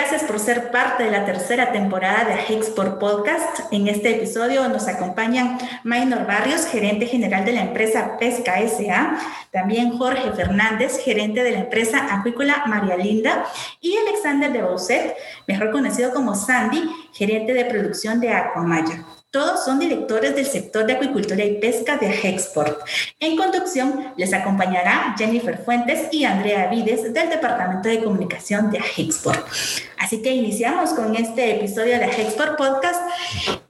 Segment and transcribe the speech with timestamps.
[0.00, 3.70] gracias por ser parte de la tercera temporada de Export Podcast.
[3.70, 9.98] En este episodio nos acompañan Maynor Barrios, gerente general de la empresa Pesca SA, también
[9.98, 13.44] Jorge Fernández, gerente de la empresa acuícola María Linda,
[13.82, 19.04] y Alexander de Bouset, mejor conocido como Sandy, gerente de producción de Aquamaya.
[19.32, 22.80] Todos son directores del sector de acuicultura y pesca de Hexport.
[23.20, 29.46] En conducción les acompañará Jennifer Fuentes y Andrea Vides del Departamento de Comunicación de Hexport.
[30.00, 33.00] Así que iniciamos con este episodio de Hexport Podcast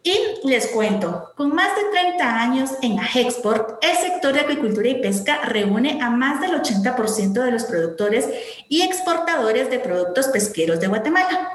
[0.02, 5.02] y les cuento, con más de 30 años en Hexport, el sector de acuicultura y
[5.02, 8.26] pesca reúne a más del 80% de los productores
[8.70, 11.50] y exportadores de productos pesqueros de Guatemala.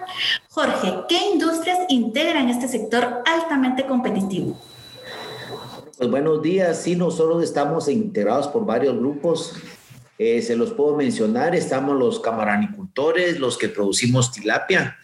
[0.49, 3.94] Jorge, ¿qué industrias integran este sector altamente competitivo?
[5.97, 9.53] Pues buenos días, sí, nosotros estamos integrados por varios grupos.
[10.17, 14.97] Eh, se los puedo mencionar, estamos los camaranicultores, los que producimos tilapia,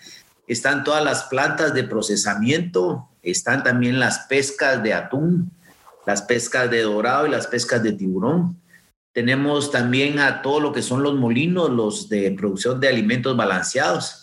[0.48, 5.52] están todas las plantas de procesamiento, están también las pescas de atún,
[6.05, 8.58] las pescas de dorado y las pescas de tiburón.
[9.14, 14.22] Tenemos también a todo lo que son los molinos, los de producción de alimentos balanceados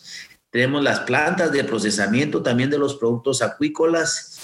[0.51, 4.38] tenemos las plantas de procesamiento también de los productos acuícolas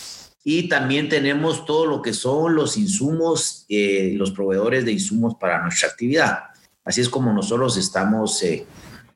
[0.44, 5.62] y también tenemos todo lo que son los insumos, eh, los proveedores de insumos para
[5.62, 6.38] nuestra actividad.
[6.84, 8.66] Así es como nosotros estamos eh,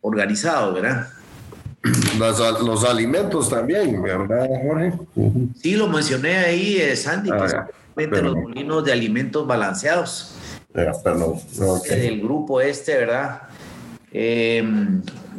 [0.01, 1.09] organizados, ¿verdad?
[2.65, 4.93] los alimentos también, ¿verdad, Jorge?
[5.61, 10.35] Sí, lo mencioné ahí, eh, Sandy, ah, los molinos de alimentos balanceados.
[10.75, 13.43] El grupo este, ¿verdad?
[14.13, 14.63] Eh,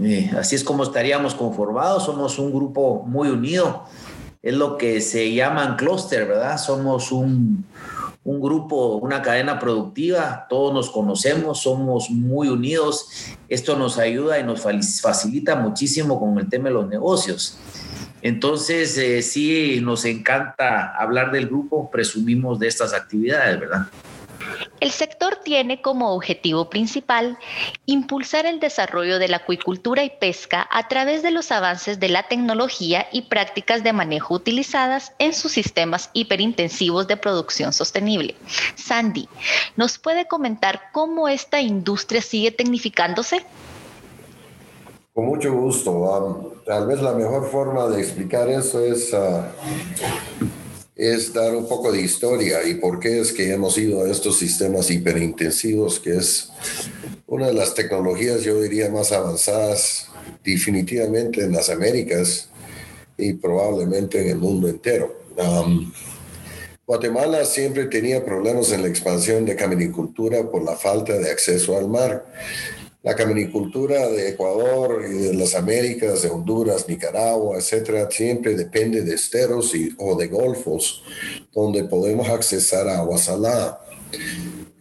[0.02, 3.86] eh, así es como estaríamos conformados, somos un grupo muy unido,
[4.42, 6.58] es lo que se llaman clúster, ¿verdad?
[6.58, 7.66] Somos un,
[8.23, 13.08] un grupo, una cadena productiva, todos nos conocemos, somos muy unidos,
[13.48, 17.58] esto nos ayuda y nos facilita muchísimo con el tema de los negocios.
[18.22, 23.88] Entonces, eh, sí, nos encanta hablar del grupo, presumimos de estas actividades, ¿verdad?
[24.80, 27.38] El sector tiene como objetivo principal
[27.86, 32.23] impulsar el desarrollo de la acuicultura y pesca a través de los avances de la
[32.23, 38.36] tecnología y prácticas de manejo utilizadas en sus sistemas hiperintensivos de producción sostenible.
[38.76, 39.28] Sandy,
[39.76, 43.46] ¿nos puede comentar cómo esta industria sigue tecnificándose?
[45.14, 46.61] Con mucho gusto.
[46.66, 49.52] tal vez la mejor forma de explicar eso es ah,
[50.99, 54.37] es dar un poco de historia y por qué es que hemos ido a estos
[54.37, 56.49] sistemas hiperintensivos, que es
[57.26, 60.08] una de las tecnologías, yo diría, más avanzadas
[60.43, 62.49] definitivamente en las Américas
[63.17, 65.15] y probablemente en el mundo entero.
[66.86, 71.87] Guatemala siempre tenía problemas en la expansión de caminicultura por la falta de acceso al
[71.87, 72.26] mar
[73.02, 79.15] la caminicultura de Ecuador y de las Américas, de Honduras, Nicaragua, etcétera, siempre depende de
[79.15, 81.04] esteros y, o de golfos
[81.54, 83.86] donde podemos accesar agua salada.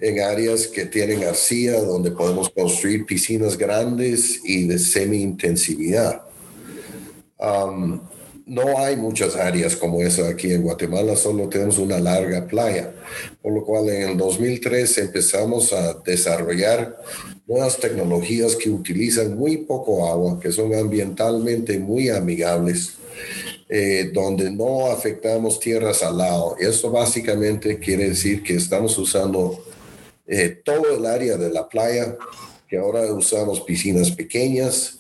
[0.01, 6.23] En áreas que tienen arcilla, donde podemos construir piscinas grandes y de semi-intensividad.
[8.49, 12.93] No hay muchas áreas como esa aquí en Guatemala, solo tenemos una larga playa,
[13.43, 16.97] por lo cual en el 2003 empezamos a desarrollar
[17.47, 22.95] nuevas tecnologías que utilizan muy poco agua, que son ambientalmente muy amigables,
[23.69, 26.57] eh, donde no afectamos tierras al lado.
[26.59, 29.63] Esto básicamente quiere decir que estamos usando
[30.27, 32.17] eh, todo el área de la playa,
[32.67, 34.98] que ahora usamos piscinas pequeñas,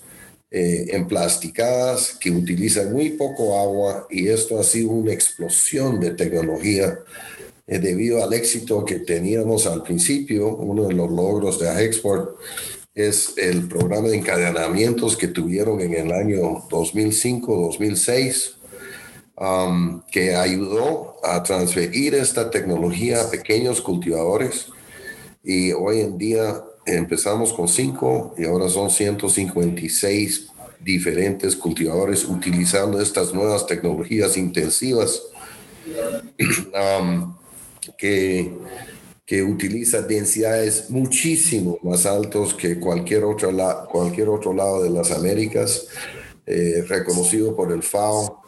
[0.50, 6.98] eh, emplasticadas, que utilizan muy poco agua y esto ha sido una explosión de tecnología
[7.66, 12.38] eh, debido al éxito que teníamos al principio, uno de los logros de Export
[12.94, 18.54] es el programa de encadenamientos que tuvieron en el año 2005-2006,
[19.36, 24.66] um, que ayudó a transferir esta tecnología a pequeños cultivadores.
[25.44, 26.64] Y hoy en día
[26.96, 30.48] empezamos con cinco y ahora son 156
[30.80, 35.22] diferentes cultivadores utilizando estas nuevas tecnologías intensivas.
[37.96, 38.52] Que,
[39.24, 43.50] que utiliza densidades muchísimo más altos que cualquier otro,
[43.90, 45.88] cualquier otro lado de las Américas,
[46.46, 48.42] eh, reconocido por el FAO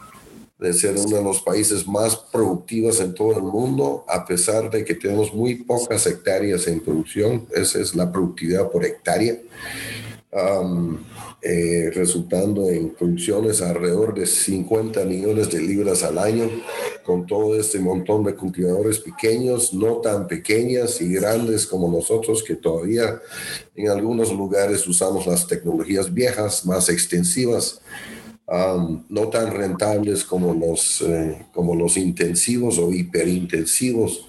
[0.60, 4.84] de ser uno de los países más productivos en todo el mundo, a pesar de
[4.84, 9.36] que tenemos muy pocas hectáreas en producción, esa es la productividad por hectárea.
[11.42, 16.48] eh, resultando en producciones alrededor de 50 millones de libras al año,
[17.02, 22.54] con todo este montón de cultivadores pequeños, no tan pequeñas y grandes como nosotros, que
[22.56, 23.20] todavía
[23.74, 27.80] en algunos lugares usamos las tecnologías viejas, más extensivas.
[29.08, 34.26] No tan rentables como los, eh, como los intensivos o hiperintensivos.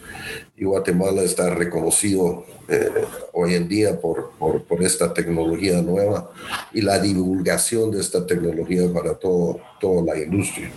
[0.55, 2.89] Y Guatemala está reconocido eh,
[3.33, 6.31] hoy en día por, por, por, esta tecnología nueva
[6.71, 10.71] y la divulgación de esta tecnología para todo, toda la industria.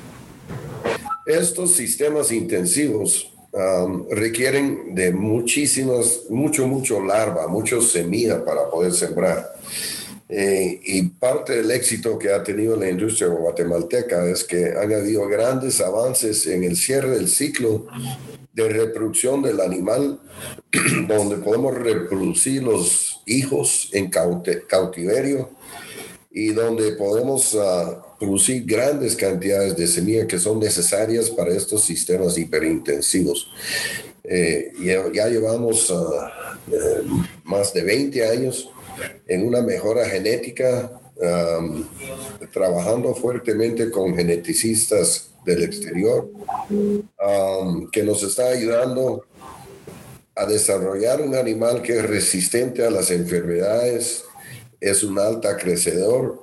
[1.27, 3.31] Estos sistemas intensivos
[4.11, 9.55] requieren de muchísimas, mucho, mucho larva, mucho semilla para poder sembrar.
[10.29, 15.27] Eh, y parte del éxito que ha tenido la industria guatemalteca es que han habido
[15.29, 17.87] grandes avances en el cierre del ciclo
[18.55, 20.19] de reproducción del animal,
[21.09, 25.51] donde podemos reproducir los hijos en cautiverio
[26.31, 32.39] y donde podemos ah, producir grandes cantidades de semilla que son necesarias para estos sistemas
[32.39, 33.49] hiperintensivos.
[34.25, 34.73] Eh,
[35.13, 37.03] ya, llevamos ah, eh,
[37.45, 38.71] más de 20 años
[39.27, 41.01] en una mejora genética,
[42.53, 46.31] trabajando fuertemente con geneticistas del exterior,
[47.93, 49.25] que nos está ayudando
[50.37, 54.25] a desarrollar un animal que es resistente a las enfermedades,
[54.81, 56.43] es un alta crecedor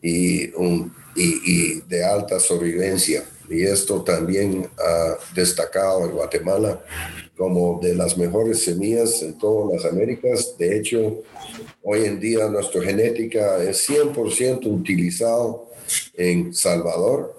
[0.00, 3.24] y, un, y, de alta sobrevivencia.
[3.48, 6.80] Y esto también ha destacado en Guatemala
[7.36, 10.56] como de las mejores semillas en todas las Américas.
[10.58, 11.22] De hecho,
[11.82, 15.70] hoy en día nuestra genética es 100% utilizado
[16.14, 17.36] en Salvador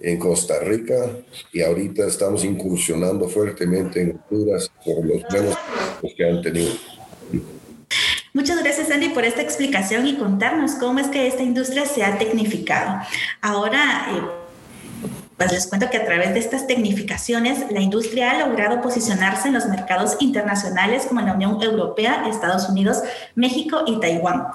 [0.00, 1.10] en Costa Rica
[1.52, 5.56] y ahorita estamos incursionando fuertemente en Honduras por los buenos
[6.16, 6.72] que han tenido.
[8.32, 12.16] Muchas gracias, Andy, por esta explicación y contarnos cómo es que esta industria se ha
[12.16, 13.00] tecnificado.
[13.40, 14.39] Ahora, eh,
[15.40, 19.54] pues les cuento que a través de estas tecnificaciones, la industria ha logrado posicionarse en
[19.54, 22.98] los mercados internacionales como la Unión Europea, Estados Unidos,
[23.36, 24.48] México y Taiwán.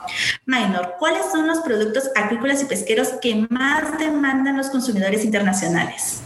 [0.46, 6.22] Minor, ¿cuáles son los productos acuícolas y pesqueros que más demandan los consumidores internacionales?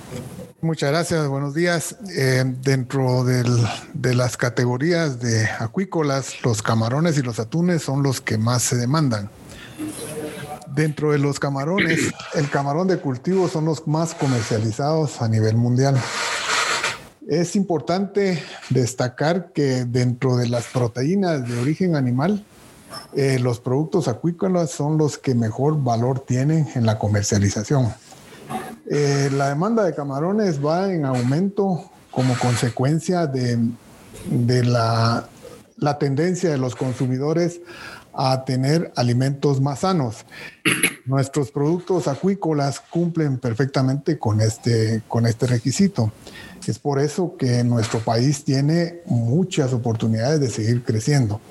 [0.59, 1.95] Muchas gracias, buenos días.
[2.13, 8.37] Eh, dentro de las categorías de acuícolas, los camarones y los atunes son los que
[8.37, 9.29] más se demandan.
[10.79, 15.97] Dentro de los camarones, el camarón de cultivo son los más comercializados a nivel mundial.
[17.27, 22.45] Es importante destacar que dentro de las proteínas de origen animal,
[23.13, 27.93] eh, los productos acuícolas son los que mejor valor tienen en la comercialización.
[28.89, 33.59] Eh, la demanda de camarones va en aumento como consecuencia de,
[34.63, 35.27] la,
[35.75, 37.59] la tendencia de los consumidores
[38.13, 40.25] a tener alimentos más sanos.
[41.05, 46.11] Nuestros productos acuícolas cumplen perfectamente con este, con este requisito.
[46.67, 51.41] Es por eso que nuestro país tiene muchas oportunidades de seguir creciendo.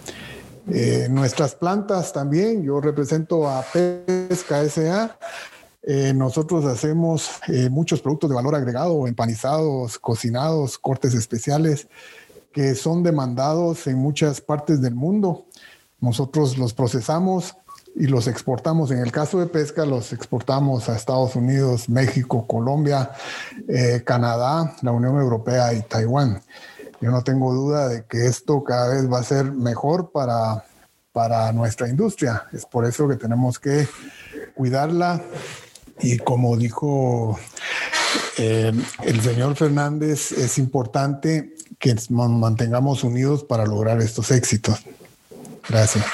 [0.71, 5.19] Eh, nuestras plantas también, yo represento a Pesca SA,
[5.83, 11.89] eh, nosotros hacemos eh, muchos productos de valor agregado, empanizados, cocinados, cortes especiales,
[12.53, 15.47] que son demandados en muchas partes del mundo.
[16.01, 17.57] Nosotros los procesamos
[17.95, 18.91] y los exportamos.
[18.91, 23.11] En el caso de pesca, los exportamos a Estados Unidos, México, Colombia,
[23.69, 26.41] eh, Canadá, la Unión Europea y Taiwán.
[27.01, 30.65] Yo no tengo duda de que esto cada vez va a ser mejor para,
[31.13, 32.45] para nuestra industria.
[32.53, 33.89] Es por eso que tenemos que
[34.55, 35.23] cuidarla
[36.01, 37.39] y como dijo
[38.37, 38.73] eh,
[39.05, 44.85] el señor Fernández, es importante que nos mantengamos unidos para lograr estos éxitos.
[45.69, 46.05] Gracias.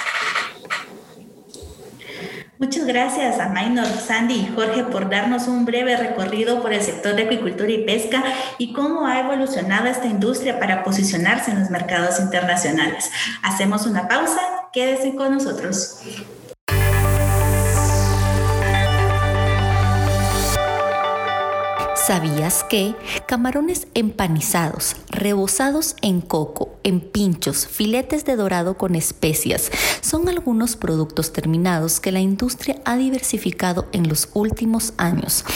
[2.58, 7.14] Muchas gracias a Maynor, Sandy y Jorge por darnos un breve recorrido por el sector
[7.14, 8.22] de acuicultura y pesca
[8.58, 13.10] y cómo ha evolucionado esta industria para posicionarse en los mercados internacionales.
[13.42, 14.40] Hacemos una pausa,
[14.72, 15.98] quédese con nosotros.
[22.06, 22.94] ¿Sabías que
[23.26, 29.70] camarones empanizados, rebozados en coco, en pinchos, filetes de dorado con especias
[30.02, 35.46] son algunos productos terminados que la industria ha diversificado en los últimos años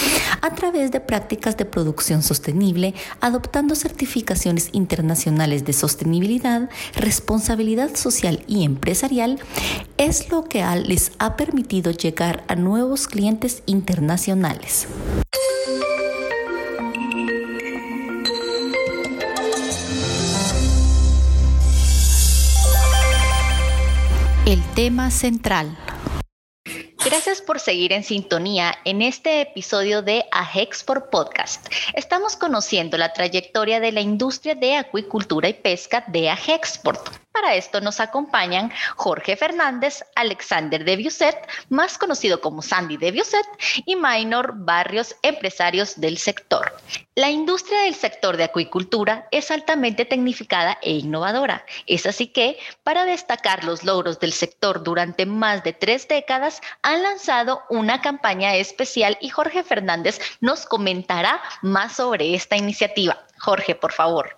[0.40, 8.64] a través de prácticas de producción sostenible, adoptando certificaciones internacionales de sostenibilidad, responsabilidad social y
[8.64, 9.38] empresarial?
[9.98, 14.88] Es lo que les ha permitido llegar a nuevos clientes internacionales.
[24.78, 25.76] Tema central.
[27.04, 31.66] Gracias por seguir en sintonía en este episodio de Ajexport Podcast.
[31.94, 37.10] Estamos conociendo la trayectoria de la industria de acuicultura y pesca de Ajexport.
[37.40, 41.36] Para esto nos acompañan Jorge Fernández, Alexander de Biuset,
[41.68, 43.46] más conocido como Sandy de Biuset,
[43.86, 46.76] y Minor Barrios, empresarios del sector.
[47.14, 51.64] La industria del sector de acuicultura es altamente tecnificada e innovadora.
[51.86, 57.04] Es así que, para destacar los logros del sector durante más de tres décadas, han
[57.04, 63.24] lanzado una campaña especial y Jorge Fernández nos comentará más sobre esta iniciativa.
[63.38, 64.36] Jorge, por favor.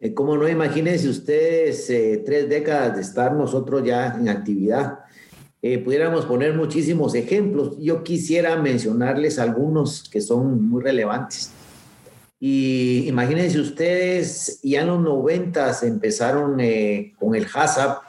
[0.00, 0.48] Eh, ¿Cómo no?
[0.48, 5.00] Imagínense ustedes eh, tres décadas de estar nosotros ya en actividad.
[5.62, 7.76] Eh, pudiéramos poner muchísimos ejemplos.
[7.78, 11.50] Yo quisiera mencionarles algunos que son muy relevantes.
[12.38, 16.58] Y imagínense ustedes, ya en los 90 empezaron
[17.18, 18.02] con el HACCP,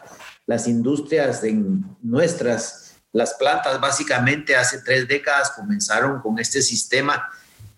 [0.45, 7.29] las industrias en nuestras, las plantas básicamente hace tres décadas comenzaron con este sistema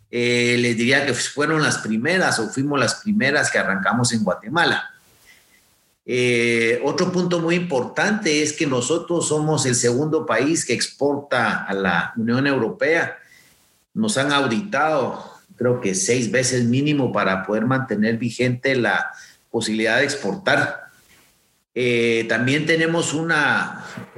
[0.09, 4.91] eh, les diría que fueron las primeras o fuimos las primeras que arrancamos en Guatemala.
[6.09, 11.73] Eh, otro punto muy importante es que nosotros somos el segundo país que exporta a
[11.73, 13.17] la Unión Europea.
[13.93, 19.11] Nos han auditado, creo que seis veces mínimo para poder mantener vigente la
[19.51, 20.87] posibilidad de exportar.
[21.75, 23.33] Eh, también tenemos un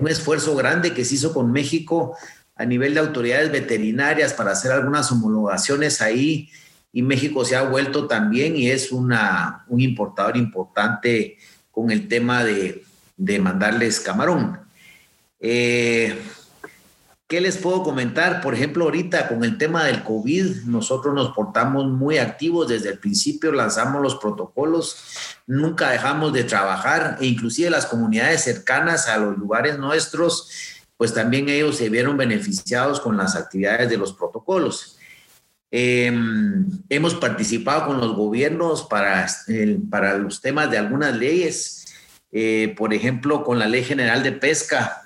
[0.08, 2.16] esfuerzo grande que se hizo con México
[2.60, 6.50] a nivel de autoridades veterinarias para hacer algunas homologaciones ahí
[6.92, 11.38] y México se ha vuelto también y es una, un importador importante
[11.72, 12.84] con el tema de,
[13.16, 14.60] de mandarles camarón.
[15.40, 16.20] Eh,
[17.28, 18.42] ¿Qué les puedo comentar?
[18.42, 23.00] Por ejemplo, ahorita con el tema del COVID, nosotros nos portamos muy activos desde el
[23.00, 24.98] principio, lanzamos los protocolos,
[25.48, 30.50] nunca dejamos de trabajar e inclusive las comunidades cercanas a los lugares nuestros
[31.00, 34.98] pues también ellos se vieron beneficiados con las actividades de los protocolos.
[35.72, 39.26] Em, hemos participado con los gobiernos para,
[39.90, 41.86] para los temas de algunas leyes,
[42.34, 45.04] eh, por ejemplo, con la Ley General de Pesca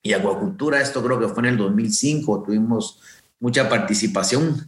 [0.00, 3.00] y Acuacultura, esto creo que fue en el 2005, tuvimos
[3.40, 4.64] mucha participación.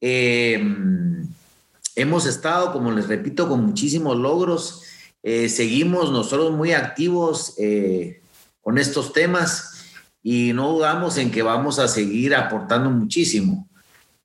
[0.00, 1.26] Em,
[1.96, 4.84] hemos estado, como les repito, con muchísimos logros.
[5.24, 8.22] Eh, seguimos nosotros muy activos eh,
[8.62, 9.78] con estos temas
[10.22, 13.68] y no dudamos en que vamos a seguir aportando muchísimo.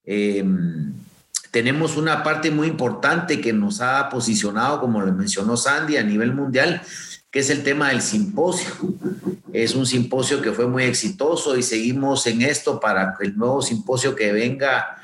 [0.04, 0.94] Em,
[1.52, 6.34] tenemos una parte muy importante que nos ha posicionado, como le mencionó Sandy, a nivel
[6.34, 6.82] mundial,
[7.32, 8.72] que es el tema del simposio.
[9.54, 13.62] Es un simposio que fue muy exitoso y seguimos en esto para que el nuevo
[13.62, 14.98] simposio que venga,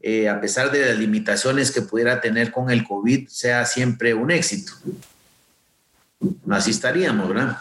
[0.00, 4.30] eh, a pesar de las limitaciones que pudiera tener con el COVID, sea siempre un
[4.30, 4.72] éxito.
[6.50, 7.58] Así estaríamos, ¿verdad?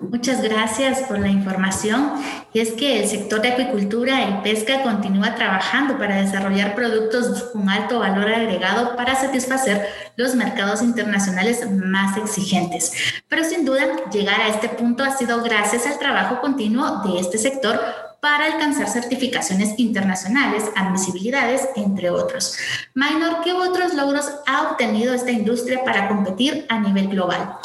[0.00, 2.12] Muchas gracias por la información.
[2.52, 7.68] Y es que el sector de acuicultura y pesca continúa trabajando para desarrollar productos con
[7.68, 12.92] alto valor agregado para satisfacer los mercados internacionales más exigentes.
[13.28, 17.38] Pero sin duda, llegar a este punto ha sido gracias al trabajo continuo de este
[17.38, 17.80] sector
[18.20, 22.56] para alcanzar certificaciones internacionales, admisibilidades, entre otros.
[22.94, 27.56] Minor, ¿qué otros logros ha obtenido esta industria para competir a nivel global?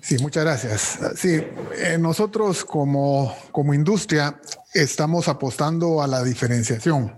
[0.00, 0.98] Sí, muchas gracias.
[1.16, 1.42] Sí,
[1.76, 4.40] eh, nosotros como, como industria
[4.72, 7.14] estamos apostando a la diferenciación.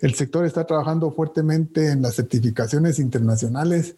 [0.00, 3.96] El sector está trabajando fuertemente en las certificaciones internacionales.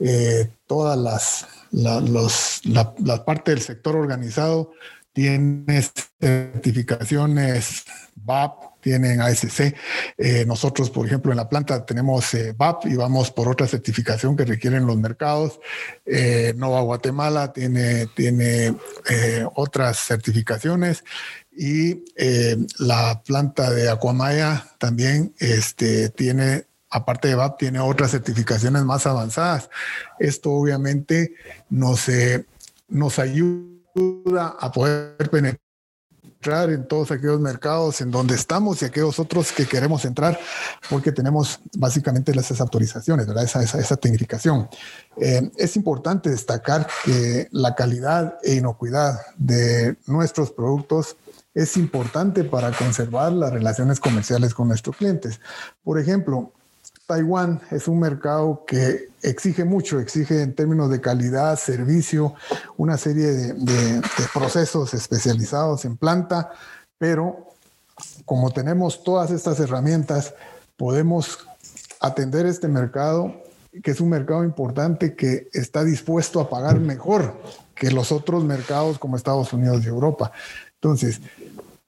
[0.00, 2.00] Eh, todas las, la,
[2.98, 4.72] la, parte del sector organizado
[5.14, 5.82] tiene
[6.20, 7.84] certificaciones
[8.16, 9.74] BAP, tienen ASC.
[10.18, 14.36] Eh, nosotros, por ejemplo, en la planta tenemos eh, BAP y vamos por otra certificación
[14.36, 15.60] que requieren los mercados.
[16.04, 18.74] Eh, Nova Guatemala tiene, tiene
[19.54, 21.04] otras certificaciones
[21.56, 22.04] y
[22.78, 29.70] la planta de Acuamaya también este, tiene aparte de BAP, tiene otras certificaciones más avanzadas.
[30.18, 31.34] Esto obviamente
[31.70, 32.06] nos,
[32.88, 33.73] nos ayuda
[34.36, 35.60] a poder penetrar
[36.70, 40.38] en todos aquellos mercados en donde estamos y aquellos otros que queremos entrar
[40.90, 43.44] porque tenemos básicamente esas autorizaciones, ¿verdad?
[43.44, 44.68] Esa, esa, tecnificación.
[45.16, 51.16] Eh, es importante destacar que la calidad e inocuidad de nuestros productos
[51.54, 55.40] es importante para conservar las relaciones comerciales con nuestros clientes.
[55.82, 56.52] Por ejemplo,
[57.06, 62.34] Taiwán es un mercado que exige mucho, exige en términos de calidad, servicio,
[62.76, 66.52] una serie de, procesos especializados en planta,
[66.98, 67.48] pero
[68.24, 70.34] como tenemos todas estas herramientas,
[70.76, 71.46] podemos
[72.00, 73.34] atender este mercado
[73.82, 77.34] que es un mercado importante que está dispuesto a pagar mejor
[77.74, 80.30] que los otros mercados como Estados Unidos y Europa.
[80.74, 81.20] Entonces,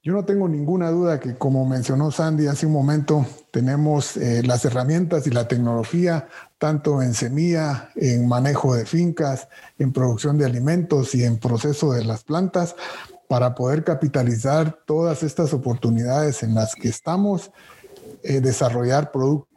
[0.03, 3.25] yo no tengo ninguna duda que, como mencionó Sandy hace un momento,
[3.57, 9.49] tenemos eh, las herramientas y la tecnología, tanto en semilla, en manejo de fincas,
[9.79, 12.77] en producción de alimentos y en proceso de las plantas,
[13.29, 17.51] para poder capitalizar todas estas oportunidades en las que estamos,
[18.23, 19.49] eh, desarrollar productos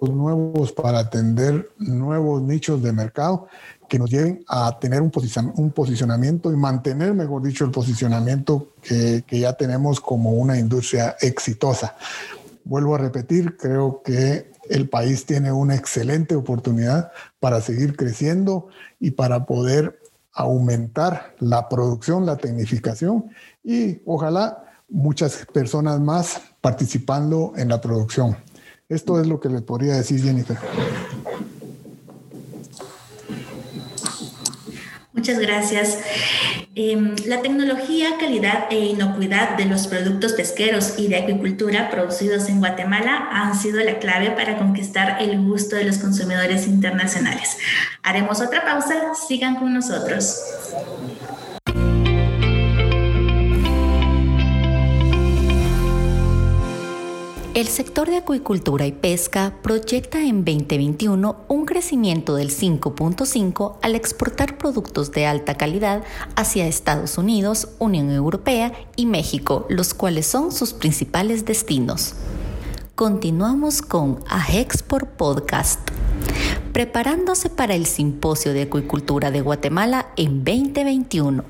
[0.00, 3.46] nuevos para atender nuevos nichos de mercado
[3.88, 5.12] que nos lleven a tener un,
[5.70, 11.94] posicionamiento y mantener, mejor dicho, el posicionamiento que, que, ya tenemos como una industria exitosa.
[12.64, 18.68] Vuelvo a repetir, creo que el país tiene una excelente oportunidad para seguir creciendo
[18.98, 20.00] y para poder
[20.32, 23.26] aumentar la producción, la tecnificación
[23.62, 28.36] y ojalá muchas personas más participando en la producción.
[28.88, 30.58] Esto es lo que les podría decir Jennifer.
[35.24, 35.98] Muchas gracias.
[36.74, 42.58] Em, la tecnología, calidad e inocuidad de los productos pesqueros y de acuicultura producidos en
[42.58, 47.56] Guatemala han sido la clave para conquistar el gusto de los consumidores internacionales.
[48.02, 50.42] Haremos otra pausa, sigan con nosotros.
[57.64, 64.58] El sector de acuicultura y pesca proyecta en 2021 un crecimiento del 5.5 al exportar
[64.58, 66.04] productos de alta calidad
[66.36, 72.16] hacia Estados Unidos, Unión Europea y México, los cuales son sus principales destinos.
[72.96, 75.80] Continuamos con AGEXPOR Podcast
[76.74, 81.44] preparándose para el Simposio de Acuicultura de Guatemala en 2021.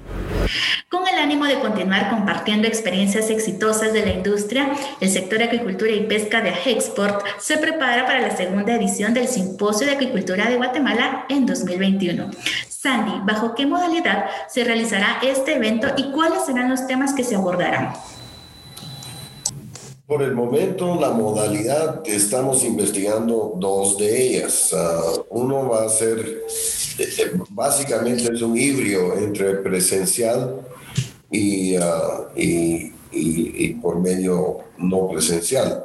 [0.90, 5.92] Con el ánimo de continuar compartiendo experiencias exitosas de la industria, el sector de acuicultura
[5.92, 10.58] y pesca de Agexport se prepara para la segunda edición del Simposio de Acuicultura de
[10.58, 12.30] Guatemala en 2021.
[12.68, 17.34] Sandy, ¿bajo qué modalidad se realizará este evento y cuáles serán los temas que se
[17.34, 17.94] abordarán?
[20.14, 24.72] Por el momento, la modalidad, estamos investigando dos de ellas.
[24.72, 26.20] Ah, uno va a ser,
[27.00, 30.60] eh, eh, básicamente es un híbrido entre presencial
[31.32, 35.84] y, ah, y, por medio no presencial.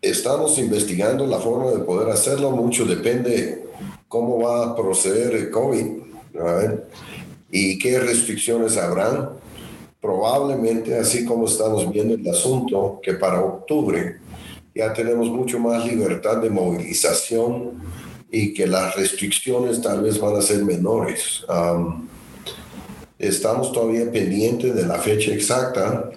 [0.00, 3.64] estamos investigando la forma de poder hacerlo, mucho depende
[4.06, 5.86] cómo va a proceder el COVID
[7.50, 9.44] y qué restricciones habrán
[10.06, 14.18] probablemente, así como estamos viendo el asunto, que para octubre
[14.72, 17.72] ya tenemos mucho más libertad de movilización
[18.30, 21.44] y que las restricciones tal vez van a ser menores.
[23.18, 26.08] estamos todavía pendientes de la fecha exacta,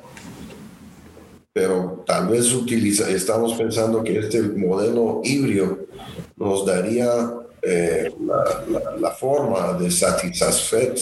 [1.51, 5.79] pero tal vez utiliza, estamos pensando que este modelo híbrido
[6.35, 8.13] nos daría eh,
[8.99, 10.95] la, forma de satisfacer,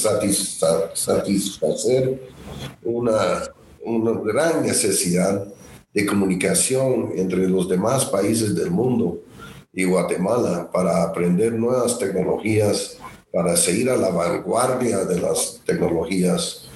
[0.93, 2.36] satisfacer
[2.83, 3.43] una,
[3.83, 5.47] una gran necesidad
[5.93, 9.21] de comunicación entre los demás países del mundo
[9.73, 12.97] y Guatemala para aprender nuevas tecnologías,
[13.31, 16.69] para seguir a la vanguardia de las tecnologías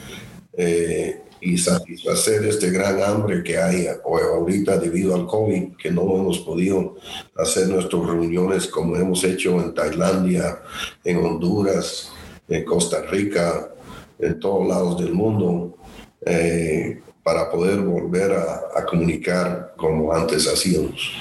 [0.54, 6.40] eh, y satisfacer este gran hambre que hay ahorita debido al COVID, que no hemos
[6.40, 6.96] podido
[7.36, 10.62] hacer nuestras reuniones como hemos hecho en Tailandia,
[11.04, 12.12] en Honduras,
[12.48, 13.71] en Costa Rica,
[14.22, 15.78] en todos lados del mundo
[16.26, 21.14] eh, para poder volver a, comunicar como antes hacíamos.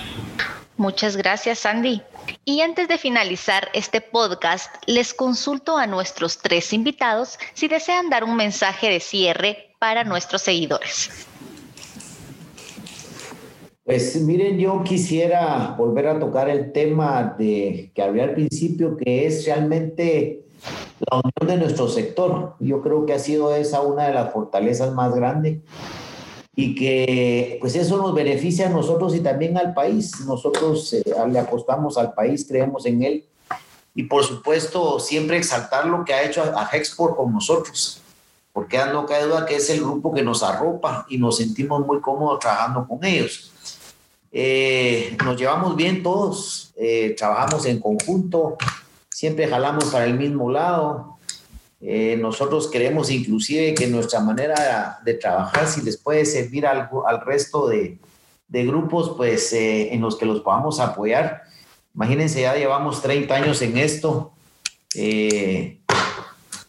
[0.77, 2.03] Muchas gracias, Sandy.
[2.45, 8.25] Y antes de finalizar este podcast, les consulto a nuestros tres invitados si desean dar
[8.25, 11.11] un mensaje de cierre para nuestros seguidores.
[13.85, 19.27] Pues miren, yo quisiera volver a tocar el tema de que hablé al principio, que
[19.27, 20.45] es realmente
[21.11, 22.55] la unión de nuestro sector.
[22.61, 25.59] Yo creo que ha sido esa una de las fortalezas más grandes
[26.55, 30.21] y que pues eso nos beneficia a nosotros y también al país.
[30.27, 33.25] Nosotros eh, le apostamos al país, creemos en él
[33.95, 38.01] y por supuesto siempre exaltar lo que ha hecho a, Hexport con nosotros,
[38.53, 42.01] porque no cabe duda que es el grupo que nos arropa y nos sentimos muy
[42.01, 43.51] cómodos trabajando con ellos.
[44.33, 48.57] Eh, nos llevamos bien todos, eh, trabajamos en conjunto,
[49.21, 51.19] siempre jalamos para el mismo lado.
[51.83, 56.89] Eh, nosotros queremos inclusive que nuestra manera de trabajar, si les puede servir al,
[57.27, 57.99] resto de,
[58.49, 61.43] de, grupos, pues eh, en los que los podamos apoyar.
[61.95, 64.33] Imagínense, ya llevamos 30 años en esto.
[64.95, 65.81] Eh,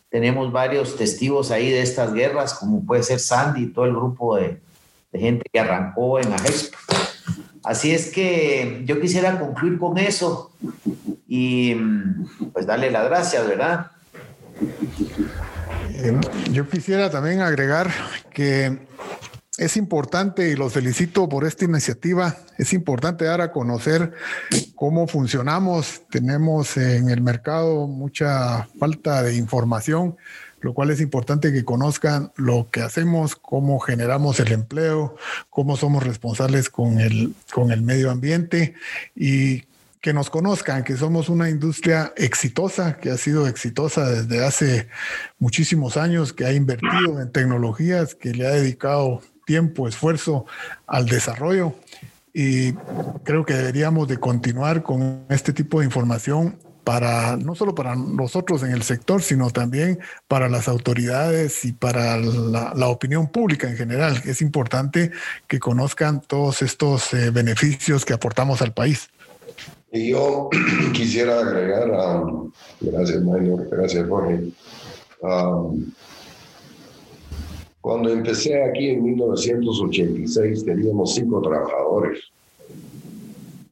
[0.10, 4.36] tenemos varios testigos ahí de estas guerras, como puede ser Sandy y todo el grupo
[4.36, 4.60] de,
[5.14, 6.74] de gente que arrancó en AGESP.
[7.64, 10.52] Así es que yo quisiera concluir con eso
[11.34, 11.74] y
[12.52, 13.92] pues darle las gracias, ¿verdad?
[15.94, 16.20] Eh,
[16.52, 17.90] yo quisiera también agregar
[18.34, 18.80] que
[19.58, 22.36] es importante y los felicito por esta iniciativa.
[22.58, 24.12] Es importante dar a conocer
[24.76, 26.02] cómo funcionamos.
[26.10, 30.18] Tenemos en el mercado mucha falta de información,
[30.60, 35.16] lo cual es importante que conozcan lo que hacemos, cómo generamos el empleo,
[35.50, 38.74] cómo somos responsables con el, con el medio ambiente
[39.16, 39.64] y
[40.02, 44.88] que nos conozcan, que somos una industria exitosa, que ha sido exitosa desde hace
[45.38, 50.46] muchísimos años, que ha invertido en tecnologías, que le ha dedicado tiempo, esfuerzo
[50.88, 51.76] al desarrollo
[52.34, 52.74] y
[53.24, 58.64] creo que deberíamos de continuar con este tipo de información para no solo para nosotros
[58.64, 64.22] en el sector, sino también para las autoridades y para la, opinión pública en general.
[64.26, 65.12] Es importante
[65.48, 69.10] que conozcan todos estos eh, beneficios que aportamos al país.
[69.92, 70.50] Y yo
[70.94, 72.50] quisiera agregar, um,
[72.80, 74.52] gracias Mario, gracias Jorge,
[75.22, 75.92] um,
[77.82, 82.20] cuando empecé aquí en 1986 teníamos cinco trabajadores.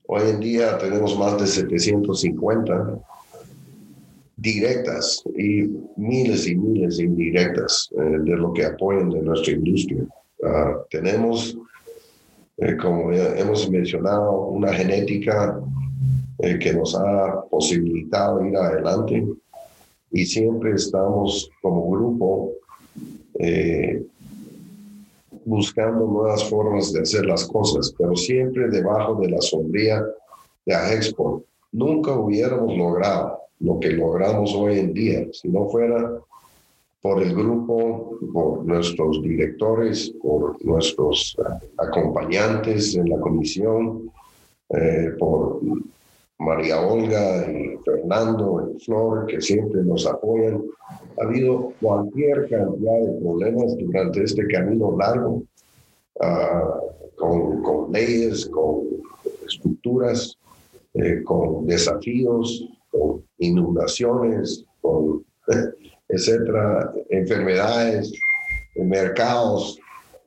[0.08, 3.00] Hoy en día tenemos más de 750
[4.36, 10.04] directas y miles y miles indirectas eh, de lo que apoyan de nuestra industria.
[10.40, 11.56] Uh, tenemos,
[12.58, 15.62] eh, como hemos mencionado, una genética
[16.42, 19.28] eh, que nos ha posibilitado ir adelante
[20.10, 22.54] y siempre estamos como grupo
[23.38, 24.06] eh,
[25.44, 30.02] buscando nuevas formas de hacer las cosas, pero siempre debajo de la sombría
[30.66, 31.44] de Agexport.
[31.74, 36.20] Nunca hubiéramos logrado lo que logramos hoy en día si no fuera
[37.02, 44.10] por el grupo, por nuestros directores, por nuestros eh, acompañantes en la comisión,
[45.18, 45.60] por
[46.40, 50.64] María Olga y Fernando y Flor, que siempre nos apoyan.
[51.20, 55.44] Ha habido cualquier cantidad de problemas durante este camino largo,
[56.22, 56.80] ah,
[57.18, 58.88] con, leyes, con
[59.46, 60.38] estructuras,
[60.94, 65.26] eh, con desafíos, con inundaciones, con
[66.08, 68.14] etcétera, enfermedades,
[68.76, 69.78] mercados,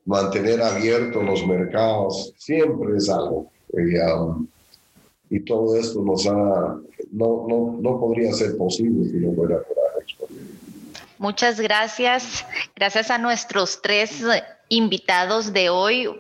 [0.05, 3.51] mantener abiertos los mercados, siempre es algo.
[3.73, 4.47] Um,
[5.33, 6.79] y todo esto nos ha,
[7.11, 9.77] no, no, no podría ser posible si no fuera por
[11.17, 12.45] Muchas gracias.
[12.77, 14.23] Gracias a nuestros tres
[14.69, 16.11] invitados de hoy.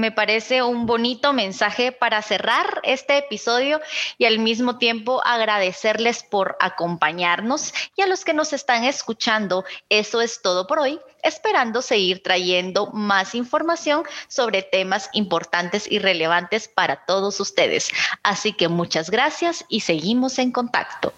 [0.00, 3.82] Me parece un bonito mensaje para cerrar este episodio
[4.16, 9.62] y al mismo tiempo agradecerles por acompañarnos y a los que nos están escuchando.
[9.90, 16.66] Eso es todo por hoy, esperando seguir trayendo más información sobre temas importantes y relevantes
[16.66, 17.90] para todos ustedes.
[18.22, 21.12] Así que muchas gracias y seguimos en contacto.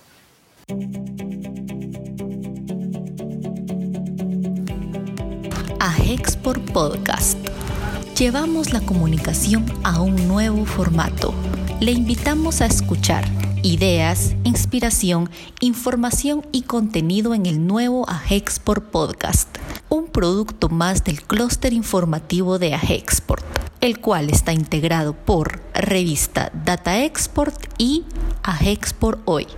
[5.78, 7.61] a Hexport Podcast.
[8.22, 11.34] Llevamos la comunicación a un nuevo formato.
[11.80, 13.24] Le invitamos a escuchar
[13.64, 19.48] ideas, inspiración, información y contenido en el nuevo Agexport Podcast,
[19.88, 23.44] un producto más del clúster informativo de Agexport,
[23.80, 28.04] el cual está integrado por revista Data Export y
[28.44, 29.48] Agexport Hoy.